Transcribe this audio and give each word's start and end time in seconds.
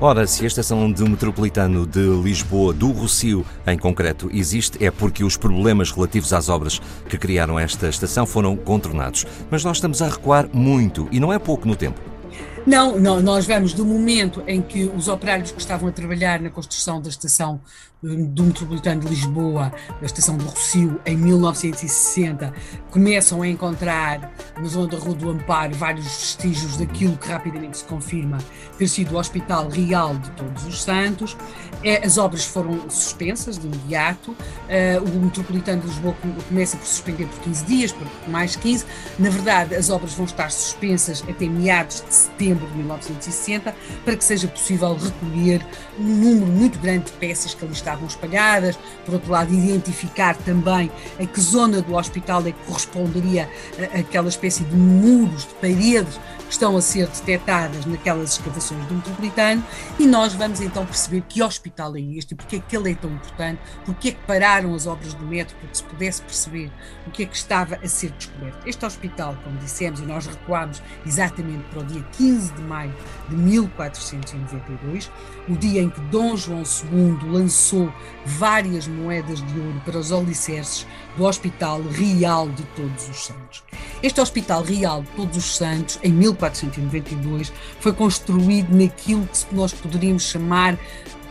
Ora, 0.00 0.26
se 0.26 0.44
a 0.44 0.46
estação 0.46 0.90
de 0.90 1.02
metropolitano 1.02 1.84
de 1.84 2.00
Lisboa, 2.22 2.72
do 2.72 2.92
Rocio 2.92 3.44
em 3.66 3.76
concreto, 3.76 4.30
existe, 4.32 4.82
é 4.82 4.90
porque 4.90 5.22
os 5.22 5.36
problemas 5.36 5.90
relativos 5.90 6.32
às 6.32 6.48
obras 6.48 6.80
que 7.08 7.18
criaram 7.18 7.58
esta 7.58 7.88
estação 7.88 8.24
foram 8.24 8.56
contornados. 8.56 9.26
Mas 9.50 9.64
nós 9.64 9.76
estamos 9.76 10.00
a 10.00 10.08
recuar 10.08 10.48
muito, 10.50 11.08
e 11.10 11.20
não 11.20 11.30
é 11.30 11.38
pouco 11.38 11.68
no 11.68 11.76
tempo. 11.76 12.00
Não, 12.68 13.00
não, 13.00 13.22
nós 13.22 13.46
vamos 13.46 13.72
do 13.72 13.82
momento 13.82 14.44
em 14.46 14.60
que 14.60 14.84
os 14.94 15.08
operários 15.08 15.50
que 15.50 15.58
estavam 15.58 15.88
a 15.88 15.92
trabalhar 15.92 16.38
na 16.38 16.50
construção 16.50 17.00
da 17.00 17.08
estação 17.08 17.62
do 18.02 18.44
Metropolitano 18.44 19.00
de 19.00 19.08
Lisboa, 19.08 19.72
da 19.98 20.06
estação 20.06 20.36
do 20.36 20.44
Rocio, 20.44 21.00
em 21.04 21.16
1960, 21.16 22.52
começam 22.90 23.42
a 23.42 23.48
encontrar 23.48 24.32
na 24.56 24.68
zona 24.68 24.86
da 24.86 24.98
Rua 24.98 25.14
do 25.14 25.30
Amparo 25.30 25.74
vários 25.74 26.04
vestígios 26.04 26.76
daquilo 26.76 27.16
que 27.16 27.28
rapidamente 27.28 27.78
se 27.78 27.84
confirma 27.84 28.38
ter 28.76 28.86
sido 28.86 29.14
o 29.14 29.18
Hospital 29.18 29.68
Real 29.68 30.14
de 30.16 30.30
Todos 30.30 30.64
os 30.66 30.82
Santos. 30.82 31.36
É, 31.82 32.04
as 32.06 32.18
obras 32.18 32.44
foram 32.44 32.88
suspensas 32.88 33.58
de 33.58 33.66
imediato. 33.66 34.30
Uh, 34.30 35.16
o 35.16 35.24
Metropolitano 35.24 35.80
de 35.80 35.88
Lisboa 35.88 36.14
começa 36.48 36.76
por 36.76 36.86
suspender 36.86 37.26
por 37.26 37.40
15 37.40 37.64
dias, 37.64 37.92
por 37.92 38.06
mais 38.28 38.54
15. 38.54 38.84
Na 39.18 39.30
verdade, 39.30 39.74
as 39.74 39.90
obras 39.90 40.14
vão 40.14 40.26
estar 40.26 40.50
suspensas 40.50 41.24
até 41.28 41.46
meados 41.46 42.04
de 42.06 42.14
setembro 42.14 42.57
de 42.66 42.76
1960, 42.76 43.74
para 44.04 44.16
que 44.16 44.24
seja 44.24 44.48
possível 44.48 44.94
recolher 44.96 45.64
um 45.98 46.04
número 46.04 46.46
muito 46.46 46.78
grande 46.78 47.06
de 47.06 47.12
peças 47.12 47.54
que 47.54 47.64
ali 47.64 47.74
estavam 47.74 48.06
espalhadas, 48.06 48.78
por 49.04 49.14
outro 49.14 49.30
lado, 49.30 49.52
identificar 49.52 50.36
também 50.36 50.90
a 51.18 51.26
que 51.26 51.40
zona 51.40 51.80
do 51.82 51.94
hospital 51.94 52.40
é 52.46 52.52
que 52.52 52.64
corresponderia 52.66 53.48
àquela 53.98 54.28
espécie 54.28 54.64
de 54.64 54.76
muros, 54.76 55.46
de 55.46 55.54
paredes 55.54 56.18
que 56.46 56.52
estão 56.52 56.76
a 56.76 56.80
ser 56.80 57.06
detectadas 57.08 57.84
naquelas 57.84 58.32
escavações 58.32 58.84
do 58.86 58.94
metropolitano, 58.94 59.62
e 59.98 60.06
nós 60.06 60.32
vamos 60.32 60.60
então 60.60 60.84
perceber 60.86 61.22
que 61.28 61.42
hospital 61.42 61.94
é 61.96 62.00
este 62.00 62.34
porque 62.34 62.56
é 62.56 62.60
que 62.60 62.74
ele 62.74 62.92
é 62.92 62.94
tão 62.94 63.10
importante, 63.10 63.60
porque 63.84 64.08
é 64.08 64.12
que 64.12 64.26
pararam 64.26 64.74
as 64.74 64.86
obras 64.86 65.12
do 65.12 65.26
metro 65.26 65.54
para 65.56 65.68
que 65.68 65.76
se 65.76 65.84
pudesse 65.84 66.22
perceber 66.22 66.70
o 67.06 67.10
que 67.10 67.22
é 67.22 67.26
que 67.26 67.36
estava 67.36 67.76
a 67.76 67.88
ser 67.88 68.10
descoberto. 68.12 68.66
Este 68.66 68.84
hospital, 68.86 69.36
como 69.44 69.58
dissemos, 69.58 70.00
e 70.00 70.04
nós 70.04 70.26
recuamos 70.26 70.82
exatamente 71.04 71.64
para 71.70 71.80
o 71.80 71.84
dia 71.84 72.02
15 72.12 72.37
de 72.38 72.62
maio 72.62 72.94
de 73.28 73.36
1492, 73.36 75.10
o 75.48 75.56
dia 75.56 75.82
em 75.82 75.90
que 75.90 76.00
Dom 76.02 76.36
João 76.36 76.62
II 76.62 77.30
lançou 77.30 77.92
várias 78.24 78.86
moedas 78.86 79.40
de 79.40 79.58
ouro 79.58 79.82
para 79.84 79.98
os 79.98 80.12
alicerces 80.12 80.86
do 81.16 81.24
Hospital 81.24 81.82
Real 81.82 82.48
de 82.48 82.62
Todos 82.76 83.08
os 83.08 83.26
Santos. 83.26 83.64
Este 84.02 84.20
Hospital 84.20 84.62
Real 84.62 85.02
de 85.02 85.08
Todos 85.10 85.36
os 85.36 85.56
Santos, 85.56 85.98
em 86.02 86.12
1492, 86.12 87.52
foi 87.80 87.92
construído 87.92 88.74
naquilo 88.74 89.26
que 89.26 89.54
nós 89.54 89.72
poderíamos 89.72 90.22
chamar 90.22 90.78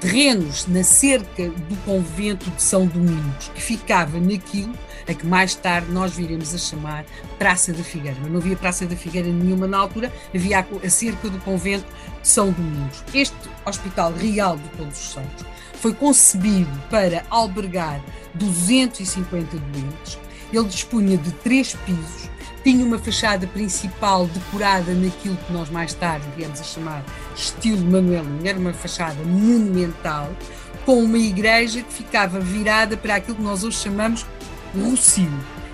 terrenos 0.00 0.66
na 0.66 0.82
cerca 0.82 1.48
do 1.48 1.76
convento 1.84 2.50
de 2.50 2.62
São 2.62 2.86
Domingos, 2.86 3.50
que 3.54 3.62
ficava 3.62 4.18
naquilo 4.18 4.74
a 5.08 5.14
que 5.14 5.26
mais 5.26 5.54
tarde 5.54 5.90
nós 5.92 6.14
viremos 6.14 6.54
a 6.54 6.58
chamar 6.58 7.04
Praça 7.38 7.72
da 7.72 7.82
Figueira. 7.82 8.16
Mas 8.20 8.30
não 8.30 8.38
havia 8.38 8.56
Praça 8.56 8.86
da 8.86 8.96
Figueira 8.96 9.28
nenhuma 9.28 9.66
na 9.66 9.78
altura, 9.78 10.12
havia 10.34 10.66
a 10.84 10.90
cerca 10.90 11.28
do 11.28 11.38
convento 11.38 11.86
de 12.20 12.28
São 12.28 12.50
Domingos. 12.50 13.04
Este 13.14 13.36
Hospital 13.64 14.12
Real 14.12 14.56
de 14.56 14.68
Todos 14.70 14.98
os 14.98 15.12
Santos 15.12 15.46
foi 15.74 15.94
concebido 15.94 16.70
para 16.90 17.24
albergar 17.30 18.02
250 18.34 19.56
doentes. 19.56 20.18
Ele 20.52 20.64
dispunha 20.64 21.16
de 21.16 21.30
três 21.32 21.74
pisos, 21.86 22.30
tinha 22.66 22.84
uma 22.84 22.98
fachada 22.98 23.46
principal 23.46 24.26
decorada 24.26 24.92
naquilo 24.92 25.36
que 25.36 25.52
nós 25.52 25.70
mais 25.70 25.94
tarde 25.94 26.26
viemos 26.36 26.60
a 26.60 26.64
chamar 26.64 27.04
estilo 27.36 27.88
manuelino, 27.88 28.40
era 28.44 28.58
uma 28.58 28.72
fachada 28.72 29.22
monumental, 29.22 30.28
com 30.84 30.98
uma 30.98 31.16
igreja 31.16 31.80
que 31.80 31.92
ficava 31.92 32.40
virada 32.40 32.96
para 32.96 33.14
aquilo 33.14 33.36
que 33.36 33.42
nós 33.42 33.62
hoje 33.62 33.78
chamamos 33.78 34.26
Rocio. 34.74 35.30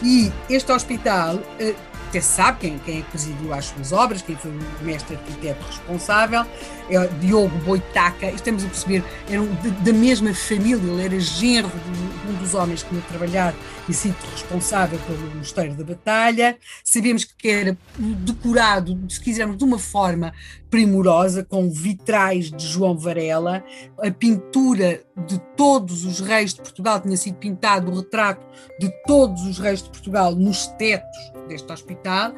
E 0.00 0.30
este 0.48 0.70
hospital 0.70 1.40
eh, 1.58 1.74
até 2.08 2.20
se 2.20 2.34
sabe 2.34 2.58
quem, 2.60 2.78
quem 2.78 2.98
é 2.98 3.02
que 3.02 3.10
presidiu 3.10 3.52
as 3.52 3.66
suas 3.66 3.92
obras, 3.92 4.22
quem 4.22 4.36
foi 4.36 4.50
o 4.50 4.84
mestre 4.84 5.16
arquiteto 5.16 5.64
responsável, 5.66 6.46
é 6.88 7.06
Diogo 7.20 7.56
Boitaca, 7.58 8.26
estamos 8.30 8.64
a 8.64 8.68
perceber, 8.68 9.02
eram 9.28 9.48
da 9.82 9.92
mesma 9.92 10.32
família, 10.34 10.76
ele 10.76 11.04
era 11.04 11.20
genro 11.20 11.68
de 11.68 12.30
um 12.30 12.34
dos 12.34 12.54
homens 12.54 12.82
que 12.82 12.90
tinha 12.90 13.02
trabalhado 13.02 13.56
e 13.88 13.92
sido 13.92 14.16
responsável 14.32 14.98
pelo 15.00 15.34
Mosteiro 15.36 15.74
da 15.74 15.84
Batalha. 15.84 16.56
Sabemos 16.84 17.24
que 17.24 17.48
era 17.48 17.76
decorado, 17.98 18.98
se 19.08 19.20
quisermos, 19.20 19.56
de 19.56 19.64
uma 19.64 19.78
forma 19.78 20.32
primorosa, 20.76 21.42
com 21.42 21.70
vitrais 21.70 22.50
de 22.50 22.66
João 22.66 22.98
Varela. 22.98 23.64
A 23.98 24.10
pintura 24.10 25.00
de 25.26 25.38
todos 25.56 26.04
os 26.04 26.20
reis 26.20 26.52
de 26.52 26.60
Portugal 26.60 27.00
tinha 27.00 27.16
sido 27.16 27.38
pintado 27.38 27.90
o 27.90 27.94
retrato 27.96 28.46
de 28.78 28.92
todos 29.06 29.46
os 29.46 29.58
reis 29.58 29.82
de 29.82 29.88
Portugal 29.88 30.34
nos 30.34 30.66
tetos 30.66 31.32
deste 31.48 31.72
hospital. 31.72 32.34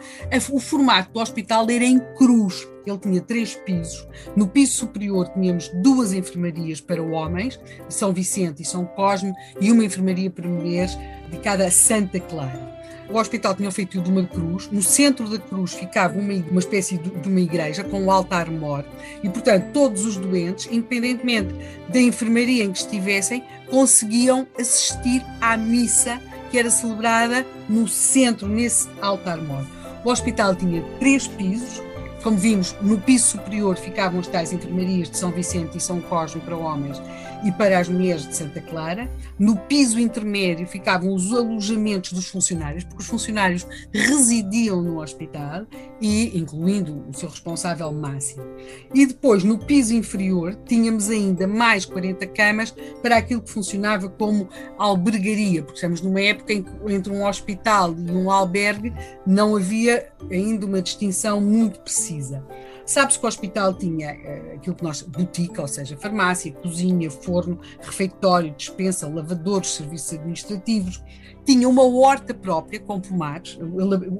O 0.53 0.60
formato 0.60 1.10
do 1.12 1.19
hospital 1.19 1.69
era 1.69 1.84
em 1.84 1.99
cruz 2.15 2.65
ele 2.87 2.99
tinha 2.99 3.21
três 3.21 3.54
pisos. 3.54 4.06
No 4.34 4.49
piso 4.49 4.72
superior 4.72 5.28
tínhamos 5.28 5.69
duas 5.82 6.12
enfermarias 6.12 6.81
para 6.81 7.03
homens, 7.03 7.60
São 7.88 8.15
Vicente 8.15 8.62
e 8.62 8.65
São 8.65 8.87
Cosme, 8.87 9.32
e 9.60 9.70
uma 9.70 9.84
enfermaria 9.84 10.31
para 10.31 10.49
mulheres 10.49 10.97
dedicada 11.28 11.66
a 11.66 11.70
Santa 11.70 12.19
Clara. 12.19 12.77
O 13.10 13.19
hospital 13.19 13.54
tinha 13.54 13.70
feito 13.70 14.00
de 14.00 14.10
uma 14.10 14.24
cruz, 14.24 14.69
no 14.70 14.82
centro 14.82 15.28
da 15.30 15.38
cruz 15.38 15.72
ficava 15.72 16.19
uma, 16.19 16.34
uma 16.50 16.60
espécie 16.60 16.98
de, 16.98 17.08
de 17.08 17.28
uma 17.28 17.41
igreja 17.41 17.82
com 17.82 18.02
um 18.02 18.10
altar-mor, 18.10 18.84
e 19.22 19.28
portanto 19.30 19.72
todos 19.72 20.04
os 20.04 20.19
doentes, 20.19 20.69
independentemente 20.70 21.54
da 21.88 21.98
enfermaria 21.98 22.64
em 22.64 22.72
que 22.72 22.80
estivessem, 22.80 23.42
conseguiam 23.70 24.46
assistir 24.58 25.24
à 25.41 25.56
missa 25.56 26.20
que 26.50 26.58
era 26.58 26.70
celebrada 26.70 27.46
no 27.69 27.88
centro, 27.88 28.46
nesse 28.46 28.88
altar-mor. 29.00 29.64
O 30.04 30.10
hospital 30.10 30.54
tinha 30.54 30.82
três 30.98 31.26
pisos, 31.26 31.82
como 32.22 32.36
vimos, 32.36 32.74
no 32.80 32.98
piso 32.98 33.26
superior 33.28 33.76
ficavam 33.76 34.20
as 34.20 34.26
tais 34.26 34.52
enfermarias 34.52 35.10
de 35.10 35.16
São 35.16 35.30
Vicente 35.30 35.78
e 35.78 35.80
São 35.80 36.00
Cosme 36.00 36.40
para 36.40 36.56
homens 36.56 37.00
e 37.44 37.52
para 37.52 37.78
as 37.78 37.88
mulheres 37.88 38.26
de 38.26 38.34
Santa 38.34 38.60
Clara. 38.60 39.10
No 39.38 39.56
piso 39.56 39.98
intermédio 40.00 40.66
ficavam 40.66 41.14
os 41.14 41.32
alojamentos 41.32 42.12
dos 42.12 42.28
funcionários, 42.28 42.84
porque 42.84 43.02
os 43.02 43.08
funcionários 43.08 43.66
residiam 43.92 44.82
no 44.82 45.00
hospital, 45.00 45.66
e 46.00 46.38
incluindo 46.38 47.04
o 47.08 47.14
seu 47.14 47.28
responsável 47.28 47.92
máximo. 47.92 48.44
E 48.94 49.06
depois, 49.06 49.42
no 49.44 49.58
piso 49.58 49.94
inferior, 49.94 50.54
tínhamos 50.66 51.10
ainda 51.10 51.46
mais 51.46 51.84
40 51.84 52.26
camas 52.28 52.74
para 53.02 53.16
aquilo 53.16 53.42
que 53.42 53.50
funcionava 53.50 54.08
como 54.08 54.48
albergaria, 54.76 55.62
porque 55.62 55.76
estamos 55.76 56.00
numa 56.00 56.20
época 56.20 56.52
em 56.52 56.62
que 56.62 56.70
entre 56.88 57.12
um 57.12 57.26
hospital 57.26 57.94
e 57.96 58.10
um 58.10 58.30
albergue 58.30 58.92
não 59.26 59.56
havia 59.56 60.08
ainda 60.30 60.66
uma 60.66 60.82
distinção 60.82 61.40
muito 61.40 61.80
precisa. 61.80 62.07
Sabe-se 62.86 63.19
que 63.19 63.24
o 63.24 63.28
hospital 63.28 63.74
tinha 63.74 64.14
uh, 64.14 64.56
aquilo 64.56 64.74
que 64.74 64.82
nós, 64.82 65.02
boutique, 65.02 65.60
ou 65.60 65.69
seja, 65.69 65.96
farmácia, 65.96 66.52
cozinha, 66.52 67.10
forno, 67.10 67.60
refeitório, 67.80 68.54
dispensa, 68.56 69.08
lavadores, 69.08 69.74
serviços 69.74 70.14
administrativos. 70.14 71.02
Tinha 71.44 71.69
uma 71.69 71.82
horta 71.82 72.32
própria 72.34 72.80
com 72.80 73.00
pomares. 73.00 73.58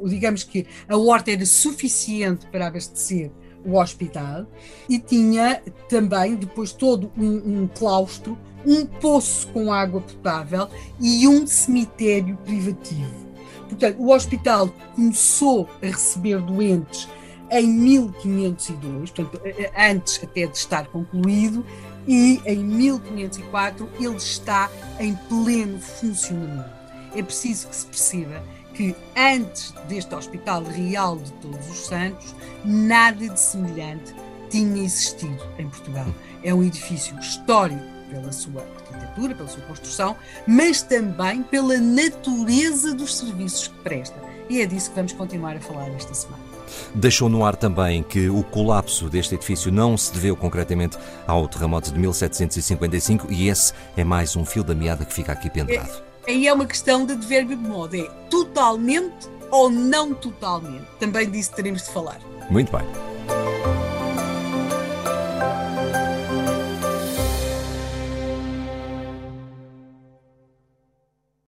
Digamos 0.07 0.45
que 0.45 0.67
a 0.89 0.97
horta 0.97 1.31
era 1.31 1.45
suficiente 1.47 2.47
para 2.47 2.67
abastecer 2.67 3.31
o 3.65 3.79
hospital 3.79 4.47
e 4.89 4.99
tinha 4.99 5.63
também 5.89 6.37
depois 6.37 6.73
todo 6.73 7.13
um, 7.17 7.63
um 7.63 7.69
claustro, 7.69 8.39
um 8.67 8.87
poço 8.87 9.49
com 9.49 9.73
água 9.73 10.01
potável 10.01 10.69
e 11.01 11.27
um 11.29 11.47
cemitério 11.47 12.37
privativo. 12.39 13.29
Portanto, 13.69 14.01
o 14.01 14.13
hospital 14.13 14.69
começou 14.95 15.69
a 15.83 15.87
receber 15.87 16.41
doentes 16.41 17.09
em 17.51 17.67
1502, 17.67 19.11
portanto, 19.11 19.41
antes 19.77 20.21
até 20.23 20.47
de 20.47 20.57
estar 20.57 20.87
concluído, 20.89 21.65
e 22.07 22.41
em 22.47 22.65
1504 22.65 23.89
ele 24.01 24.17
está 24.17 24.71
em 24.99 25.15
pleno 25.29 25.79
funcionamento. 25.79 26.79
É 27.15 27.23
preciso 27.23 27.69
que 27.69 27.77
se 27.77 27.87
perceba 27.87 28.43
que 28.75 28.95
antes 29.17 29.73
deste 29.89 30.15
Hospital 30.15 30.63
Real 30.63 31.17
de 31.17 31.33
Todos 31.35 31.69
os 31.69 31.87
Santos, 31.87 32.35
nada 32.65 33.29
de 33.29 33.39
semelhante 33.39 34.15
tinha 34.49 34.83
existido 34.83 35.43
em 35.59 35.69
Portugal. 35.69 36.07
É 36.43 36.55
um 36.55 36.63
edifício 36.63 37.19
histórico 37.19 37.83
pela 38.11 38.33
sua 38.33 38.63
arquitetura, 38.63 39.35
pela 39.35 39.49
sua 39.49 39.63
construção, 39.65 40.17
mas 40.47 40.81
também 40.81 41.43
pela 41.43 41.77
natureza 41.79 42.95
dos 42.95 43.19
serviços 43.19 43.69
que 43.69 43.79
presta. 43.81 44.17
E 44.49 44.63
é 44.63 44.67
disso 44.67 44.91
que 44.91 44.97
vamos 44.97 45.13
continuar 45.13 45.57
a 45.57 45.61
falar 45.61 45.89
esta 45.91 46.15
semana. 46.15 46.48
Deixou 46.95 47.29
no 47.29 47.45
ar 47.45 47.57
também 47.57 48.03
que 48.03 48.29
o 48.29 48.43
colapso 48.43 49.09
deste 49.09 49.35
edifício 49.35 49.73
não 49.73 49.97
se 49.97 50.13
deveu 50.13 50.37
concretamente 50.37 50.97
ao 51.27 51.47
terremoto 51.49 51.93
de 51.93 51.99
1755 51.99 53.27
e 53.31 53.49
esse 53.49 53.73
é 53.97 54.05
mais 54.05 54.37
um 54.37 54.45
fio 54.45 54.63
da 54.65 54.75
meada 54.75 55.05
que 55.05 55.13
fica 55.13 55.33
aqui 55.33 55.51
pendurado. 55.51 56.03
É, 56.27 56.33
aí 56.33 56.47
é 56.47 56.53
uma 56.53 56.67
questão 56.67 57.07
de 57.07 57.15
dever 57.17 57.45
de 57.45 57.57
modo, 57.57 57.97
é 57.97 58.09
totalmente 58.31 59.29
ou 59.51 59.71
não 59.71 60.15
totalmente. 60.15 60.85
Também 60.99 61.31
disso 61.31 61.53
teremos 61.55 61.83
de 61.83 61.91
falar. 61.91 62.19
Muito 62.51 62.71
bem. 62.77 63.08